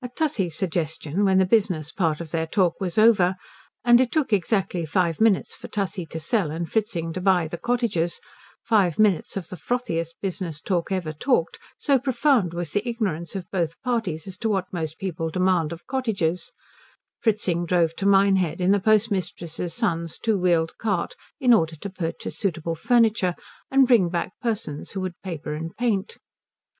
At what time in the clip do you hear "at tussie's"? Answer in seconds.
0.00-0.54